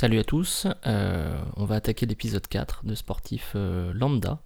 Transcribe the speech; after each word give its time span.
Salut 0.00 0.20
à 0.20 0.22
tous, 0.22 0.68
euh, 0.86 1.42
on 1.56 1.64
va 1.64 1.74
attaquer 1.74 2.06
l'épisode 2.06 2.46
4 2.46 2.86
de 2.86 2.94
Sportif 2.94 3.54
euh, 3.56 3.92
Lambda. 3.92 4.40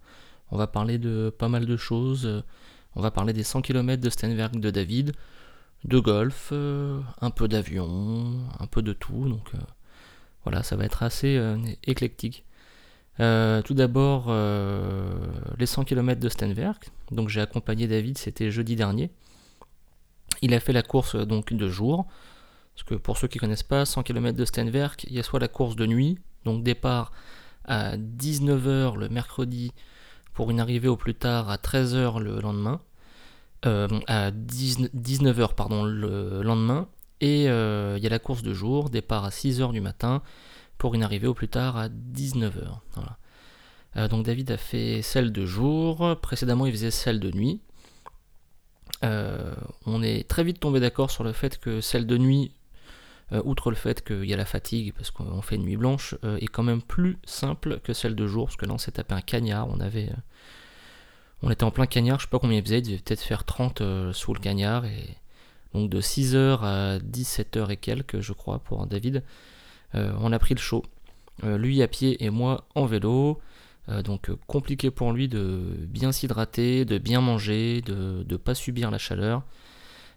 On 0.51 0.57
va 0.57 0.67
parler 0.67 0.97
de 0.97 1.29
pas 1.29 1.51
mal 1.51 1.67
de 1.67 1.77
choses. 1.77 2.43
On 2.97 3.03
va 3.03 3.11
parler 3.11 3.35
des 3.35 3.43
100 3.43 3.61
km 3.61 4.03
de 4.03 4.09
Stenberg 4.09 4.59
de 4.59 4.71
David, 4.71 5.13
de 5.85 5.99
golf, 5.99 6.49
euh, 6.53 7.03
un 7.21 7.31
peu 7.31 7.49
d'avion, 7.49 8.33
un 8.61 8.67
peu 8.67 8.81
de 8.81 8.95
tout. 8.95 9.29
Donc 9.29 9.53
voilà, 10.45 10.63
ça 10.63 10.75
va 10.75 10.87
être 10.87 11.03
assez 11.03 11.39
éclectique. 11.85 12.47
tout 13.19 13.75
d'abord, 13.75 14.33
les 15.59 15.67
100 15.67 15.85
km 15.85 16.19
de 16.19 16.31
Stenberg. 16.31 16.79
Donc 17.11 17.29
j'ai 17.29 17.43
accompagné 17.43 17.87
David, 17.89 18.17
c'était 18.17 18.51
jeudi 18.51 18.75
dernier. 18.75 19.11
Il 20.41 20.55
a 20.55 20.61
fait 20.61 20.73
la 20.73 20.83
course 20.83 21.15
donc 21.15 21.53
de 21.53 21.69
jour. 21.69 22.07
Parce 22.75 22.85
que 22.85 22.95
pour 22.95 23.19
ceux 23.19 23.29
qui 23.29 23.39
ne 23.39 23.41
connaissent 23.41 23.63
pas, 23.63 23.85
100 23.85 24.03
km 24.03 24.37
de 24.37 24.45
Stenwerk, 24.45 25.05
il 25.05 25.15
y 25.15 25.19
a 25.19 25.23
soit 25.23 25.41
la 25.41 25.49
course 25.49 25.77
de 25.77 25.87
nuit, 25.87 26.19
donc 26.45 26.63
départ 26.63 27.13
à 27.65 27.97
19h 27.97 28.97
le 28.97 29.09
mercredi 29.09 29.73
pour 30.33 30.51
une 30.51 30.61
arrivée 30.61 30.89
au 30.89 30.97
plus 30.97 31.15
tard 31.15 31.51
à 31.51 31.57
13h 31.57 32.19
le 32.21 32.41
lendemain, 32.41 32.81
euh, 33.67 33.89
à 34.09 34.31
19h 34.31 35.55
pardon, 35.55 35.85
le 35.85 36.43
lendemain, 36.43 36.89
et 37.21 37.49
euh, 37.49 37.97
il 37.99 38.03
y 38.03 38.07
a 38.07 38.11
la 38.11 38.19
course 38.19 38.43
de 38.43 38.53
jour, 38.53 38.91
départ 38.91 39.25
à 39.25 39.29
6h 39.29 39.73
du 39.73 39.81
matin 39.81 40.23
pour 40.79 40.95
une 40.95 41.03
arrivée 41.03 41.29
au 41.29 41.35
plus 41.35 41.49
tard 41.49 41.77
à 41.77 41.89
19h. 41.89 42.79
Euh, 43.97 44.09
donc 44.09 44.25
David 44.25 44.51
a 44.51 44.57
fait 44.57 45.03
celle 45.03 45.31
de 45.33 45.45
jour, 45.47 46.17
précédemment 46.21 46.67
il 46.67 46.73
faisait 46.73 46.91
celle 46.91 47.21
de 47.21 47.31
nuit. 47.31 47.61
on 49.03 50.03
est 50.03 50.29
très 50.29 50.45
vite 50.45 50.59
tombé 50.61 50.81
d'accord 50.81 51.11
sur 51.11 51.23
le 51.23 51.33
fait 51.33 51.59
que 51.59 51.81
celle 51.81 52.07
de 52.07 52.17
nuit 52.17 52.53
outre 53.45 53.71
le 53.71 53.77
fait 53.77 54.05
qu'il 54.05 54.25
y 54.25 54.35
a 54.35 54.37
la 54.37 54.45
fatigue, 54.45 54.93
parce 54.95 55.11
qu'on 55.11 55.41
fait 55.43 55.57
une 55.57 55.63
nuit 55.63 55.77
blanche, 55.77 56.15
euh, 56.25 56.37
est 56.39 56.49
quand 56.49 56.63
même 56.63 56.83
plus 56.83 57.19
simple 57.25 57.81
que 57.81 57.93
celle 57.93 58.15
de 58.15 58.27
jour, 58.27 58.47
parce 58.47 58.57
que 58.57 58.67
là 58.67 58.75
on 58.75 58.79
s'est 58.79 58.93
tapé 58.93 59.15
un 59.15 59.21
cagnard, 59.21 59.69
on 59.69 59.81
avait... 59.81 60.11
Euh, 60.11 60.17
on 61.45 61.51
était 61.51 61.65
en 61.65 61.73
plein 61.73 61.87
cagnard, 61.87 62.21
je 62.21 62.27
sais 62.27 62.31
pas 62.31 62.39
combien 62.39 62.59
il 62.59 62.63
faisait, 62.63 62.79
il 62.79 62.83
devait 62.83 62.99
peut-être 62.99 63.23
faire 63.23 63.43
30 63.43 63.83
sous 64.13 64.33
le 64.33 64.39
cagnard, 64.39 64.85
et 64.85 65.17
donc 65.75 65.91
de 65.91 66.01
6h 66.01 66.61
à 66.63 66.99
17h 66.99 67.69
et 67.71 67.77
quelques, 67.77 68.21
je 68.21 68.33
crois, 68.33 68.61
pour 68.61 68.87
David, 68.87 69.25
on 69.93 70.31
a 70.31 70.39
pris 70.39 70.55
le 70.55 70.61
chaud. 70.61 70.85
lui 71.43 71.83
à 71.83 71.89
pied 71.89 72.23
et 72.25 72.31
moi 72.31 72.69
en 72.77 72.87
vélo, 72.87 73.41
donc 74.05 74.31
compliqué 74.47 74.93
pour 74.93 75.11
lui 75.11 75.27
de 75.27 75.75
bien 75.81 76.13
s'hydrater, 76.13 76.85
de 76.85 76.99
bien 76.99 77.21
manger, 77.21 77.81
de 77.81 78.25
ne 78.29 78.37
pas 78.37 78.55
subir 78.55 78.93
la 78.93 78.99
chaleur. 78.99 79.43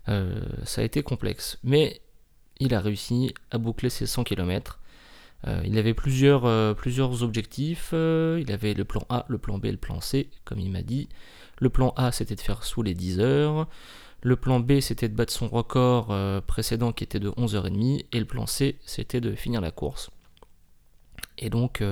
ça 0.06 0.82
a 0.82 0.84
été 0.84 1.02
complexe. 1.02 1.58
Mais 1.64 2.02
il 2.60 2.74
a 2.74 2.80
réussi 2.80 3.34
à 3.52 3.58
boucler 3.58 3.90
ses 3.90 4.06
100 4.06 4.24
km. 4.24 4.80
Euh, 5.48 5.62
il 5.66 5.78
avait 5.78 5.94
plusieurs, 5.94 6.46
euh, 6.46 6.74
objectifs. 7.22 7.92
Euh, 7.94 8.42
il 8.42 8.52
avait 8.52 8.74
le 8.74 8.86
plan 8.86 9.06
A, 9.10 9.26
le 9.28 9.38
plan 9.38 9.58
B 9.58 9.66
le 9.66 9.78
plan 9.78 10.02
C, 10.02 10.30
comme 10.44 10.60
il 10.60 10.72
m'a 10.72 10.82
dit. 10.82 11.08
Le 11.60 11.70
plan 11.70 11.94
A, 11.98 12.12
c'était 12.12 12.36
de 12.36 12.42
faire 12.42 12.64
sous 12.64 12.82
les 12.82 12.94
10 12.94 13.20
heures. 13.20 13.68
Le 14.22 14.36
plan 14.36 14.60
B, 14.60 14.80
c'était 14.80 15.08
de 15.08 15.16
battre 15.16 15.32
son 15.32 15.48
record 15.48 16.08
précédent 16.48 16.92
qui 16.92 17.04
était 17.04 17.20
de 17.20 17.30
11h30. 17.30 18.06
Et 18.12 18.20
le 18.20 18.26
plan 18.26 18.48
C, 18.48 18.78
c'était 18.86 19.22
de 19.22 19.36
finir 19.36 19.62
la 19.62 19.72
course. 19.72 20.10
Et 21.38 21.50
donc, 21.52 21.84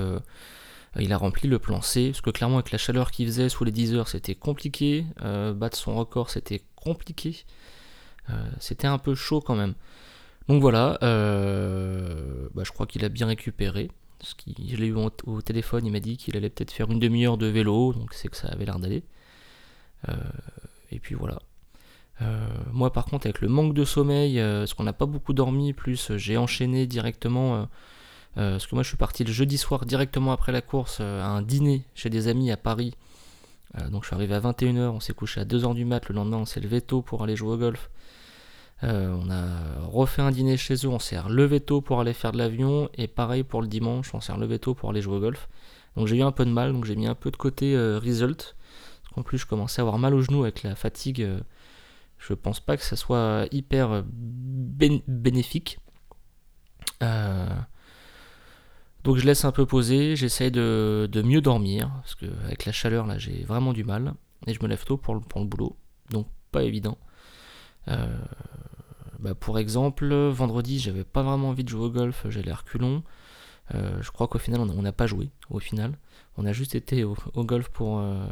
il 0.98 1.12
a 1.12 1.16
rempli 1.16 1.48
le 1.48 1.60
plan 1.60 1.80
C, 1.80 2.08
parce 2.08 2.20
que 2.22 2.30
clairement, 2.30 2.56
avec 2.56 2.72
la 2.72 2.78
chaleur 2.78 3.12
qu'il 3.12 3.26
faisait 3.26 3.48
sous 3.48 3.62
les 3.64 3.70
10 3.70 3.94
heures, 3.94 4.08
c'était 4.08 4.34
compliqué. 4.34 5.06
battre 5.54 5.78
son 5.78 5.94
record, 5.94 6.28
c'était 6.28 6.62
compliqué. 6.74 7.44
c'était 8.58 8.88
un 8.88 8.98
peu 8.98 9.14
chaud 9.14 9.40
quand 9.40 9.54
même. 9.54 9.74
Donc 10.48 10.60
voilà, 10.60 10.98
euh, 11.02 12.48
bah, 12.54 12.62
je 12.64 12.72
crois 12.72 12.86
qu'il 12.86 13.04
a 13.04 13.08
bien 13.08 13.26
récupéré. 13.26 13.90
Je 14.46 14.76
l'ai 14.76 14.86
eu 14.86 14.94
au, 14.94 15.42
téléphone, 15.42 15.86
il 15.86 15.92
m'a 15.92 16.00
dit 16.00 16.16
qu'il 16.16 16.36
allait 16.36 16.50
peut-être 16.50 16.70
faire 16.70 16.90
une 16.90 16.98
demi-heure 16.98 17.36
de 17.36 17.46
vélo, 17.46 17.92
donc 17.92 18.14
c'est 18.14 18.28
que 18.28 18.36
ça 18.36 18.48
avait 18.48 18.64
l'air 18.64 18.78
d'aller. 18.78 19.04
Euh, 20.08 20.14
et 20.90 20.98
puis 20.98 21.14
voilà. 21.14 21.40
Euh, 22.22 22.46
moi 22.72 22.92
par 22.92 23.06
contre 23.06 23.26
avec 23.26 23.40
le 23.40 23.48
manque 23.48 23.74
de 23.74 23.84
sommeil, 23.84 24.38
parce 24.38 24.74
qu'on 24.74 24.84
n'a 24.84 24.92
pas 24.92 25.06
beaucoup 25.06 25.32
dormi, 25.32 25.72
plus 25.72 26.16
j'ai 26.16 26.36
enchaîné 26.36 26.86
directement, 26.86 27.68
parce 28.34 28.66
que 28.66 28.74
moi 28.74 28.82
je 28.82 28.88
suis 28.88 28.96
parti 28.96 29.24
le 29.24 29.32
jeudi 29.32 29.58
soir 29.58 29.84
directement 29.84 30.32
après 30.32 30.52
la 30.52 30.60
course 30.60 31.00
à 31.00 31.26
un 31.26 31.42
dîner 31.42 31.84
chez 31.94 32.10
des 32.10 32.28
amis 32.28 32.50
à 32.50 32.56
Paris. 32.56 32.94
donc 33.90 34.04
je 34.04 34.08
suis 34.08 34.14
arrivé 34.14 34.34
à 34.34 34.40
21h, 34.40 34.90
on 34.90 35.00
s'est 35.00 35.14
couché 35.14 35.40
à 35.40 35.44
2h 35.44 35.74
du 35.74 35.84
mat, 35.84 36.08
le 36.08 36.14
lendemain 36.14 36.38
on 36.38 36.46
s'est 36.46 36.60
levé 36.60 36.80
tôt 36.80 37.02
pour 37.02 37.22
aller 37.24 37.36
jouer 37.36 37.54
au 37.54 37.58
golf. 37.58 37.90
Euh, 38.82 39.16
on 39.22 39.30
a 39.30 39.86
refait 39.86 40.22
un 40.22 40.30
dîner 40.30 40.56
chez 40.56 40.74
eux, 40.74 40.88
on 40.88 40.98
s'est 40.98 41.18
relevé 41.18 41.60
tôt 41.60 41.80
pour 41.80 42.00
aller 42.00 42.12
faire 42.12 42.32
de 42.32 42.38
l'avion, 42.38 42.90
et 42.94 43.06
pareil 43.06 43.44
pour 43.44 43.62
le 43.62 43.68
dimanche, 43.68 44.12
on 44.14 44.20
s'est 44.20 44.32
relevé 44.32 44.58
tôt 44.58 44.74
pour 44.74 44.90
aller 44.90 45.00
jouer 45.00 45.16
au 45.16 45.20
golf. 45.20 45.48
Donc 45.96 46.08
j'ai 46.08 46.16
eu 46.16 46.22
un 46.22 46.32
peu 46.32 46.44
de 46.44 46.50
mal, 46.50 46.72
donc 46.72 46.84
j'ai 46.84 46.96
mis 46.96 47.06
un 47.06 47.14
peu 47.14 47.30
de 47.30 47.36
côté 47.36 47.74
euh, 47.76 47.98
result. 47.98 48.56
En 49.16 49.22
plus, 49.22 49.38
je 49.38 49.46
commençais 49.46 49.80
à 49.80 49.84
avoir 49.84 49.98
mal 49.98 50.12
au 50.12 50.20
genou 50.20 50.42
avec 50.42 50.64
la 50.64 50.74
fatigue. 50.74 51.22
Euh, 51.22 51.40
je 52.18 52.34
pense 52.34 52.58
pas 52.58 52.76
que 52.76 52.82
ça 52.82 52.96
soit 52.96 53.46
hyper 53.52 54.02
bénéfique. 55.06 55.78
donc 59.04 59.16
je 59.16 59.24
laisse 59.26 59.44
un 59.44 59.52
peu 59.52 59.66
poser, 59.66 60.16
j'essaye 60.16 60.50
de, 60.50 61.22
mieux 61.24 61.40
dormir, 61.42 61.90
parce 62.00 62.14
que 62.14 62.26
avec 62.44 62.64
la 62.64 62.72
chaleur 62.72 63.06
là 63.06 63.18
j'ai 63.18 63.44
vraiment 63.44 63.74
du 63.74 63.84
mal, 63.84 64.14
et 64.46 64.54
je 64.54 64.62
me 64.62 64.68
lève 64.68 64.84
tôt 64.84 64.96
pour 64.96 65.14
le, 65.14 65.20
pour 65.20 65.40
le 65.40 65.46
boulot, 65.46 65.76
donc 66.10 66.26
pas 66.50 66.62
évident. 66.62 66.96
Bah, 67.86 69.34
pour 69.34 69.58
exemple, 69.58 70.14
vendredi, 70.14 70.78
j'avais 70.78 71.04
pas 71.04 71.22
vraiment 71.22 71.48
envie 71.48 71.64
de 71.64 71.68
jouer 71.68 71.86
au 71.86 71.90
golf, 71.90 72.26
j'allais 72.28 72.50
à 72.50 72.56
reculons. 72.56 73.02
Euh, 73.74 74.02
je 74.02 74.10
crois 74.10 74.28
qu'au 74.28 74.38
final, 74.38 74.60
on 74.60 74.82
n'a 74.82 74.92
pas 74.92 75.06
joué. 75.06 75.30
Au 75.50 75.58
final, 75.58 75.98
on 76.36 76.44
a 76.44 76.52
juste 76.52 76.74
été 76.74 77.04
au, 77.04 77.16
golf 77.36 77.68
pour, 77.70 78.00
euh, 78.00 78.26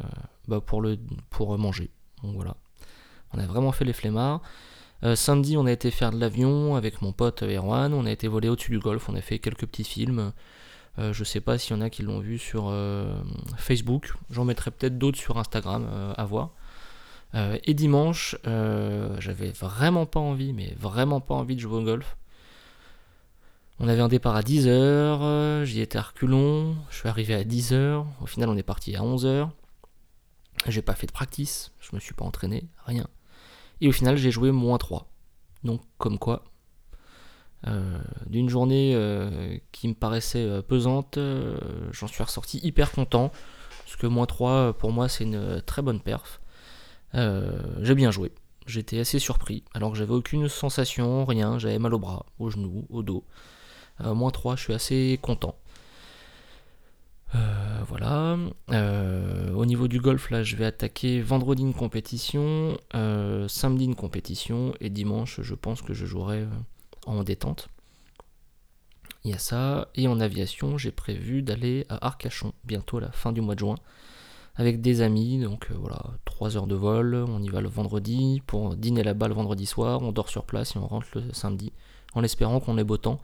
bah, 0.49 0.61
pour, 0.61 1.59
manger. 1.59 1.91
Donc 2.23 2.35
voilà. 2.35 2.57
On 3.33 3.39
a 3.39 3.47
vraiment 3.47 3.73
fait 3.73 3.85
les 3.85 3.93
flemmards. 3.93 4.43
Euh, 5.05 5.17
samedi, 5.17 5.57
on 5.57 5.67
a 5.67 5.73
été 5.73 5.91
faire 5.91 6.13
de 6.13 6.19
l'avion 6.19 6.77
avec 6.77 7.03
mon 7.03 7.13
pote 7.13 7.43
Erwan. 7.43 7.95
On 7.95 8.05
a 8.05 8.11
été 8.11 8.29
volé 8.29 8.49
au-dessus 8.49 8.71
du 8.71 8.79
golf. 8.79 9.09
On 9.09 9.15
a 9.15 9.21
fait 9.21 9.39
quelques 9.39 9.67
petits 9.67 9.85
films. 9.85 10.33
je 10.99 11.25
sais 11.25 11.41
pas 11.41 11.57
s'il 11.57 11.75
y 11.75 11.79
en 11.79 11.83
a 11.83 11.89
qui 11.89 12.03
l'ont 12.03 12.21
vu 12.21 12.39
sur 12.39 12.71
Facebook. 13.57 14.13
J'en 14.31 14.45
mettrai 14.45 14.71
peut-être 14.71 14.99
d'autres 14.99 15.19
sur 15.19 15.39
Instagram 15.39 15.89
à 16.17 16.25
voir. 16.27 16.51
Euh, 17.35 17.59
et 17.65 17.75
dimanche, 17.75 18.37
euh, 18.47 19.17
j'avais 19.19 19.51
vraiment 19.51 20.07
pas 20.07 20.21
envie, 20.21 20.53
mais 20.53 20.75
vraiment 20.79 21.21
pas 21.21 21.35
envie 21.35 21.57
de 21.57 21.61
jouer 21.61 21.79
au 21.79 21.83
golf. 21.83 22.17
On 23.79 23.89
avait 23.89 24.03
un 24.03 24.09
départ 24.09 24.37
à 24.37 24.43
10h, 24.43 24.69
euh, 24.69 25.65
j'y 25.65 25.81
étais 25.81 25.99
à 25.99 26.03
reculons, 26.03 26.77
je 26.91 26.99
suis 26.99 27.09
arrivé 27.09 27.35
à 27.35 27.43
10h, 27.43 28.05
au 28.21 28.27
final 28.27 28.49
on 28.49 28.57
est 28.57 28.63
parti 28.63 28.95
à 28.95 29.01
11h. 29.01 29.49
J'ai 30.69 30.83
pas 30.83 30.95
fait 30.95 31.07
de 31.07 31.13
practice, 31.13 31.73
je 31.81 31.89
me 31.95 32.01
suis 32.01 32.15
pas 32.15 32.25
entraîné, 32.25 32.65
rien. 32.85 33.07
Et 33.81 33.89
au 33.89 33.93
final 33.93 34.17
j'ai 34.17 34.31
joué 34.31 34.53
moins 34.53 34.79
3. 34.79 35.11
Donc 35.65 35.81
comme 35.99 36.19
quoi, 36.19 36.45
d'une 38.27 38.49
journée 38.49 39.61
qui 39.73 39.89
me 39.89 39.95
paraissait 39.95 40.63
pesante, 40.63 41.19
j'en 41.91 42.07
suis 42.07 42.23
ressorti 42.23 42.61
hyper 42.63 42.93
content. 42.93 43.33
Parce 43.85 43.97
que 43.97 44.07
moins 44.07 44.27
3 44.27 44.75
pour 44.75 44.93
moi 44.93 45.09
c'est 45.09 45.25
une 45.25 45.63
très 45.63 45.83
bonne 45.83 46.01
perf. 46.01 46.42
Euh, 47.15 47.51
j'ai 47.81 47.95
bien 47.95 48.11
joué. 48.11 48.33
J'étais 48.67 49.01
assez 49.01 49.19
surpris, 49.19 49.65
alors 49.75 49.93
que 49.93 49.99
j'avais 49.99 50.13
aucune 50.13 50.49
sensation, 50.49 51.25
rien, 51.25 51.59
j'avais 51.59 51.79
mal 51.79 51.95
au 51.95 51.99
bras, 51.99 52.27
au 52.39 52.51
genou, 52.51 52.87
au 52.91 53.03
dos. 53.03 53.25
Euh, 54.01 54.15
moins 54.15 54.31
3, 54.31 54.57
je 54.57 54.63
suis 54.63 54.73
assez 54.73 55.19
content. 55.21 55.57
Euh, 57.35 57.81
voilà. 57.89 58.37
au 59.55 59.67
niveau 59.67 59.89
du 59.89 60.01
golf, 60.01 60.31
là, 60.31 60.43
je 60.43 60.57
vais 60.57 60.65
attaquer 60.65 61.21
vendredi 61.21 61.63
une 61.63 61.75
compétition, 61.75 62.79
samedi 62.93 63.85
une 63.85 63.97
compétition, 63.97 64.75
et 64.81 64.91
dimanche, 64.91 65.41
je 65.41 65.55
pense 65.55 65.83
que 65.83 65.93
je 65.93 66.07
jouerai 66.07 66.47
en 67.07 67.25
détente. 67.25 67.69
Il 69.25 69.31
y 69.31 69.35
a 69.35 69.39
ça. 69.39 69.89
Et 69.95 70.09
en 70.09 70.21
aviation, 70.21 70.79
j'ai 70.79 70.91
prévu 70.91 71.43
d'aller 71.43 71.87
à 71.89 72.07
Arcachon, 72.07 72.53
bientôt 72.65 72.99
à 72.99 73.03
la 73.03 73.13
fin 73.13 73.33
du 73.33 73.41
mois 73.41 73.55
de 73.55 73.61
juin 73.61 73.77
avec 74.57 74.81
des 74.81 75.01
amis. 75.01 75.41
Donc 75.41 75.69
euh, 75.71 75.75
voilà, 75.79 76.03
3 76.25 76.57
heures 76.57 76.67
de 76.67 76.75
vol, 76.75 77.15
on 77.15 77.43
y 77.43 77.49
va 77.49 77.61
le 77.61 77.69
vendredi 77.69 78.43
pour 78.47 78.77
dîner 78.77 79.03
là-bas 79.03 79.29
le 79.29 79.35
vendredi 79.35 79.67
soir, 79.67 80.03
on 80.03 80.13
dort 80.13 80.29
sur 80.29 80.45
place 80.45 80.77
et 80.77 80.79
on 80.79 80.87
rentre 80.87 81.07
le 81.15 81.33
samedi 81.33 81.73
en 82.15 82.23
espérant 82.23 82.61
qu'on 82.61 82.79
ait 82.79 82.85
beau 82.85 82.97
temps. 82.97 83.21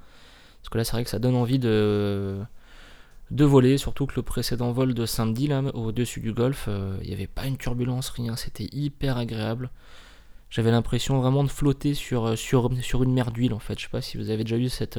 Parce 0.60 0.70
que 0.70 0.78
là, 0.78 0.84
c'est 0.84 0.92
vrai 0.92 1.04
que 1.04 1.10
ça 1.10 1.18
donne 1.18 1.36
envie 1.36 1.58
de, 1.58 2.38
de 3.30 3.44
voler, 3.44 3.78
surtout 3.78 4.06
que 4.06 4.14
le 4.16 4.22
précédent 4.22 4.72
vol 4.72 4.94
de 4.94 5.06
samedi, 5.06 5.46
là, 5.46 5.62
au-dessus 5.74 6.20
du 6.20 6.32
golfe, 6.32 6.66
euh, 6.68 6.96
il 7.02 7.08
n'y 7.08 7.14
avait 7.14 7.26
pas 7.26 7.46
une 7.46 7.56
turbulence, 7.56 8.08
rien, 8.10 8.36
c'était 8.36 8.68
hyper 8.72 9.16
agréable. 9.18 9.70
J'avais 10.50 10.70
l'impression 10.70 11.20
vraiment 11.20 11.44
de 11.44 11.48
flotter 11.48 11.92
sur, 11.94 12.26
euh, 12.26 12.36
sur, 12.36 12.70
sur 12.82 13.02
une 13.02 13.12
mer 13.12 13.30
d'huile 13.30 13.52
en 13.52 13.58
fait. 13.58 13.78
Je 13.78 13.84
sais 13.84 13.90
pas 13.90 14.00
si 14.00 14.16
vous 14.16 14.30
avez 14.30 14.44
déjà 14.44 14.56
eu 14.56 14.68
cette, 14.68 14.98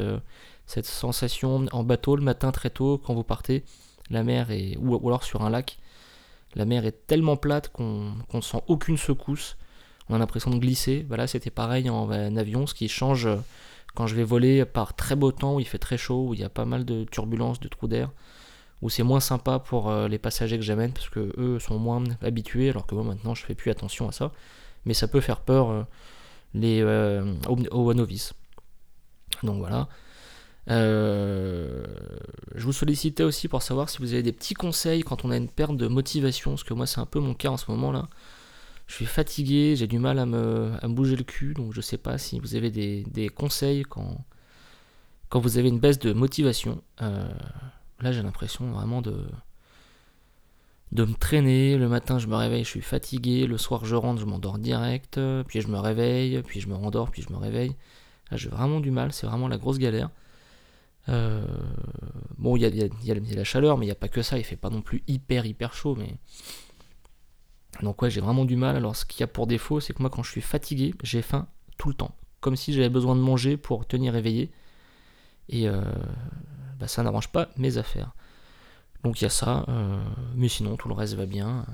cette 0.68 0.86
sensation 0.86 1.66
en 1.72 1.84
bateau 1.84 2.16
le 2.16 2.22
matin 2.22 2.52
très 2.52 2.70
tôt 2.70 3.02
quand 3.04 3.16
vous 3.16 3.24
partez. 3.24 3.64
La 4.12 4.24
mer 4.24 4.52
est, 4.52 4.78
ou 4.78 5.08
alors 5.08 5.24
sur 5.24 5.44
un 5.44 5.50
lac, 5.50 5.80
la 6.56 6.66
mer 6.66 6.86
est 6.86 7.08
tellement 7.08 7.38
plate 7.38 7.70
qu'on 7.70 8.14
ne 8.34 8.42
sent 8.42 8.62
aucune 8.68 8.98
secousse. 8.98 9.58
On 10.10 10.16
a 10.16 10.18
l'impression 10.18 10.52
de 10.52 10.58
glisser. 10.58 11.06
Voilà, 11.08 11.28
c'était 11.28 11.52
pareil 11.52 11.90
en, 11.90 12.10
avion. 12.10 12.66
Ce 12.66 12.74
qui 12.74 12.88
change 12.90 13.28
euh, 13.28 13.38
quand 13.96 14.08
je 14.08 14.16
vais 14.16 14.24
voler 14.24 14.66
par 14.66 14.96
très 14.96 15.16
beau 15.16 15.32
temps, 15.32 15.56
où 15.56 15.60
il 15.60 15.68
fait 15.68 15.78
très 15.78 15.98
chaud, 15.98 16.28
où 16.30 16.34
il 16.34 16.40
y 16.40 16.44
a 16.44 16.50
pas 16.50 16.66
mal 16.66 16.86
de 16.86 17.04
turbulences, 17.06 17.60
de 17.60 17.68
trous 17.68 17.88
d'air, 17.88 18.12
où 18.82 18.90
c'est 18.90 19.04
moins 19.04 19.20
sympa 19.20 19.60
pour 19.60 19.92
les 19.92 20.18
passagers 20.18 20.58
que 20.58 20.64
j'amène 20.64 20.94
parce 20.94 21.10
que 21.10 21.34
eux 21.38 21.60
sont 21.60 21.78
moins 21.78 22.04
habitués, 22.22 22.70
alors 22.70 22.88
que 22.88 22.96
moi 22.96 23.04
maintenant 23.04 23.36
je 23.36 23.44
fais 23.44 23.56
plus 23.56 23.72
attention 23.72 24.08
à 24.08 24.14
ça. 24.14 24.32
Mais 24.86 24.94
ça 24.94 25.10
peut 25.10 25.20
faire 25.20 25.42
peur 25.42 25.86
les, 26.54 26.82
aux 27.50 27.94
novices. 27.94 28.34
Donc 29.44 29.58
voilà. 29.58 29.90
Euh, 30.70 31.84
je 32.56 32.64
vous 32.64 32.74
sollicitais 32.74 33.24
aussi 33.24 33.48
pour 33.48 33.64
savoir 33.64 33.90
si 33.90 33.98
vous 34.00 34.14
avez 34.14 34.22
des 34.22 34.34
petits 34.34 34.54
conseils 34.54 35.02
quand 35.04 35.26
on 35.26 35.32
a 35.32 35.38
une 35.38 35.50
perte 35.50 35.76
de 35.76 35.88
motivation, 35.88 36.52
parce 36.52 36.64
que 36.64 36.74
moi 36.74 36.86
c'est 36.86 37.00
un 37.00 37.06
peu 37.06 37.20
mon 37.20 37.34
cas 37.34 37.50
en 37.50 37.58
ce 37.58 37.70
moment 37.72 37.92
là. 37.92 38.08
Je 38.88 38.96
suis 38.96 39.06
fatigué, 39.06 39.76
j'ai 39.76 39.86
du 39.88 40.00
mal 40.00 40.18
à 40.18 40.26
me, 40.26 40.76
bouger 40.88 41.16
le 41.16 41.24
cul, 41.24 41.54
donc 41.54 41.74
je 41.74 41.82
sais 41.82 41.98
pas 41.98 42.18
si 42.18 42.40
vous 42.40 42.56
avez 42.56 42.72
des, 42.72 43.30
conseils 43.30 43.84
quand, 43.84 44.26
quand 45.30 45.40
vous 45.40 45.58
avez 45.60 45.70
une 45.70 45.80
baisse 45.80 46.00
de 46.00 46.14
motivation. 46.14 46.82
Euh, 47.02 47.30
là 48.02 48.12
j'ai 48.12 48.24
l'impression 48.24 48.72
vraiment 48.72 49.02
de, 49.02 49.26
de 50.92 51.06
me 51.06 51.14
traîner. 51.14 51.78
Le 51.78 51.88
matin 51.88 52.20
je 52.20 52.28
me 52.28 52.36
réveille, 52.36 52.64
je 52.64 52.70
suis 52.70 52.82
fatigué, 52.82 53.48
le 53.48 53.58
soir 53.58 53.86
je 53.86 53.96
rentre, 53.96 54.22
je 54.22 54.26
m'endors 54.26 54.60
direct, 54.60 55.20
puis 55.48 55.62
je 55.62 55.68
me 55.68 55.80
réveille, 55.80 56.42
puis 56.44 56.60
je 56.60 56.68
me 56.68 56.76
rendors, 56.76 57.12
puis 57.12 57.24
je 57.24 57.34
me 57.34 57.38
réveille. 57.38 57.76
Là 58.32 58.38
j'ai 58.38 58.50
vraiment 58.50 58.80
du 58.80 58.92
mal, 58.92 59.14
c'est 59.14 59.28
vraiment 59.28 59.48
la 59.48 59.58
grosse 59.58 59.80
galère. 59.80 60.10
Euh, 61.10 61.44
bon, 62.38 62.56
il 62.56 62.62
y 62.62 63.12
a, 63.12 63.16
la 63.36 63.44
chaleur, 63.44 63.78
mais 63.78 63.86
il 63.86 63.88
n'y 63.88 63.94
a 63.94 63.96
pas 63.96 64.08
que 64.08 64.22
ça. 64.22 64.38
Il 64.38 64.44
fait 64.44 64.56
pas 64.56 64.70
non 64.70 64.82
plus 64.82 65.04
hyper 65.08 65.46
hyper 65.46 65.74
chaud, 65.74 65.96
mais 65.96 66.16
donc 67.82 68.02
ouais, 68.02 68.10
j'ai 68.10 68.22
vraiment 68.22 68.46
du 68.46 68.56
mal. 68.56 68.76
Alors 68.76 68.96
ce 68.96 69.06
qu'il 69.06 69.22
y 69.22 69.24
a 69.24 69.28
pour 69.28 69.48
défaut, 69.48 69.80
c'est 69.80 69.94
que 69.94 70.02
moi 70.02 70.10
quand 70.10 70.24
je 70.24 70.32
suis 70.32 70.42
fatigué, 70.42 70.94
j'ai 71.04 71.22
faim 71.22 71.48
tout 71.78 71.90
le 71.90 71.96
temps, 71.96 72.16
comme 72.42 72.56
si 72.56 72.74
j'avais 72.74 72.90
besoin 72.90 73.16
de 73.16 73.22
manger 73.22 73.58
pour 73.58 73.86
tenir 73.88 74.16
éveillé. 74.16 74.52
Et 75.50 75.68
euh, 75.68 75.82
bah, 76.80 76.88
ça 76.88 77.02
n'arrange 77.04 77.30
pas 77.30 77.50
mes 77.58 77.78
affaires. 77.78 78.12
Donc 79.04 79.22
il 79.22 79.24
y 79.24 79.28
a 79.28 79.32
ça, 79.32 79.66
euh, 79.70 79.98
mais 80.36 80.50
sinon 80.50 80.76
tout 80.76 80.90
le 80.90 80.94
reste 80.94 81.16
va 81.16 81.26
bien. 81.26 81.66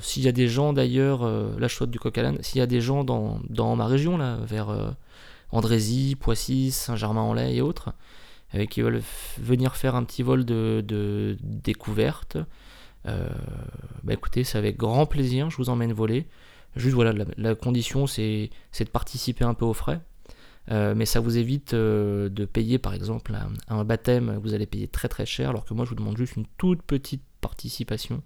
s'il 0.00 0.22
y 0.22 0.28
a 0.28 0.32
des 0.32 0.48
gens 0.48 0.72
d'ailleurs, 0.72 1.24
là 1.58 1.68
je 1.68 1.84
du 1.84 1.98
coq 1.98 2.18
à 2.18 2.42
s'il 2.42 2.58
y 2.58 2.62
a 2.62 2.66
des 2.66 2.80
gens 2.80 3.04
dans, 3.04 3.40
dans, 3.48 3.76
ma 3.76 3.86
région 3.86 4.16
là, 4.16 4.36
vers 4.42 4.94
Andrézy, 5.50 6.16
Poissy, 6.16 6.70
Saint-Germain-en-Laye 6.70 7.58
et 7.58 7.60
autres, 7.60 7.92
avec 8.52 8.70
qui 8.70 8.82
veulent 8.82 9.02
venir 9.38 9.76
faire 9.76 9.94
un 9.94 10.04
petit 10.04 10.22
vol 10.22 10.44
de, 10.44 11.36
découverte. 11.42 12.38
Euh, 13.06 13.28
bah 14.02 14.14
écoutez, 14.14 14.44
c'est 14.44 14.58
avec 14.58 14.76
grand 14.76 15.06
plaisir, 15.06 15.50
je 15.50 15.56
vous 15.56 15.68
emmène 15.68 15.92
voler. 15.92 16.26
Juste 16.76 16.94
voilà, 16.94 17.12
la, 17.36 17.54
condition 17.54 18.06
c'est 18.06 18.50
de 18.78 18.84
participer 18.84 19.44
un 19.44 19.54
peu 19.54 19.64
aux 19.64 19.74
frais. 19.74 20.00
Euh, 20.70 20.94
mais 20.94 21.04
ça 21.04 21.20
vous 21.20 21.36
évite 21.36 21.74
euh, 21.74 22.30
de 22.30 22.46
payer 22.46 22.78
par 22.78 22.94
exemple 22.94 23.36
un, 23.68 23.84
baptême, 23.84 24.40
vous 24.42 24.54
allez 24.54 24.64
payer 24.64 24.88
très 24.88 25.08
très 25.08 25.26
cher, 25.26 25.50
alors 25.50 25.66
que 25.66 25.74
moi 25.74 25.84
je 25.84 25.90
vous 25.90 25.96
demande 25.96 26.16
juste 26.16 26.36
une 26.36 26.46
toute 26.56 26.80
petite 26.82 27.22
participation. 27.40 28.22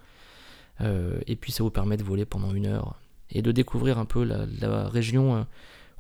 et 0.81 1.37
puis 1.37 1.51
ça 1.51 1.65
vous 1.65 1.71
permet 1.71 1.97
de 1.97 2.05
voler 2.05 2.25
pendant 2.25 2.55
une 2.55 2.67
heure 2.67 2.95
et 3.31 3.43
de 3.43 3.51
découvrir 3.51 3.99
un 3.99 4.05
peu 4.05 4.23
la 4.25 4.89
région 4.89 5.45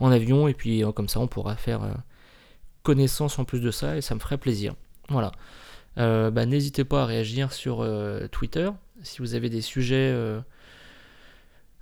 en 0.01 0.11
avion, 0.11 0.49
et 0.49 0.55
puis 0.55 0.85
euh, 0.85 0.93
comme 0.93 1.09
ça 1.09 1.21
on 1.21 1.27
pourra 1.27 1.57
faire 1.57 1.83
euh, 1.83 1.93
connaissance 2.83 3.39
en 3.39 3.45
plus 3.45 3.61
de 3.61 3.71
ça, 3.71 3.97
et 3.97 4.01
ça 4.01 4.15
me 4.15 4.21
ferait 4.21 4.39
plaisir. 4.39 4.75
Voilà. 5.09 5.33
Euh, 5.99 6.31
bah, 6.31 6.47
n'hésitez 6.47 6.85
pas 6.85 7.03
à 7.03 7.07
réagir 7.07 7.53
sur 7.53 7.87
Twitter 8.31 8.71
si 9.03 9.19
vous 9.19 9.35
avez 9.35 9.49
des 9.49 9.63
sujets 9.63 10.15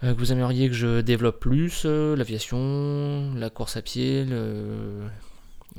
que 0.02 0.12
vous 0.12 0.32
aimeriez 0.32 0.68
que 0.68 0.74
je 0.74 1.00
développe 1.00 1.40
plus, 1.40 1.84
l'aviation, 1.84 3.34
la 3.34 3.50
course 3.50 3.76
à 3.76 3.82
pied, 3.82 4.24
le, 4.24 5.08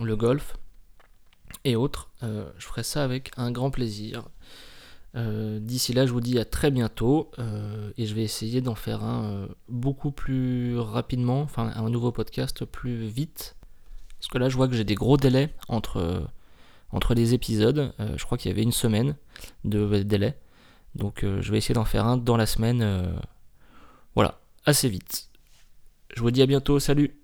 le 0.02 0.16
golf 0.16 0.58
et 1.64 1.76
autres. 1.76 2.10
je 2.22 2.66
ferai 2.66 2.84
ça 2.84 3.04
avec 3.04 3.32
un 3.38 3.52
grand 3.52 3.72
plaisir. 3.72 4.24
Euh, 5.18 5.60
d'ici 5.60 5.94
là, 5.94 6.06
je 6.06 6.12
vous 6.12 6.22
dis 6.22 6.38
à 6.38 6.46
très 6.46 6.70
bientôt 6.70 7.32
euh, 7.40 7.92
et 7.98 8.06
je 8.06 8.14
vais 8.14 8.24
essayer 8.24 8.62
d'en 8.62 8.76
faire 8.76 9.04
un 9.04 9.24
euh, 9.24 9.48
beaucoup 9.68 10.12
plus 10.12 10.78
rapidement, 10.78 11.42
enfin 11.42 11.72
un 11.76 11.90
nouveau 11.90 12.12
podcast 12.12 12.66
plus 12.66 13.08
vite. 13.08 13.56
Parce 14.20 14.28
que 14.30 14.38
là, 14.38 14.50
je 14.50 14.56
vois 14.56 14.68
que 14.68 14.76
j'ai 14.76 14.84
des 14.84 14.96
gros 14.96 15.18
délais 15.18 15.54
entre, 15.68 16.28
entre 16.92 17.14
les 17.14 17.34
épisodes. 17.34 17.94
je 18.00 18.24
crois 18.26 18.38
qu'il 18.38 18.50
y 18.50 18.54
avait 18.54 18.64
une 18.64 18.72
semaine 18.72 19.16
de 19.64 20.02
délai. 20.02 20.36
Donc 20.96 21.20
je 21.24 21.52
vais 21.52 21.60
essayer 21.60 21.76
d'en 21.76 21.86
faire 21.86 22.06
un 22.08 22.18
dans 22.18 22.36
la 22.36 22.48
semaine. 22.48 23.14
voilà, 24.16 24.40
assez 24.66 24.90
vite. 24.90 25.30
Je 26.16 26.22
vous 26.22 26.32
dis 26.32 26.42
à 26.42 26.48
bientôt, 26.48 26.80
salut 26.80 27.16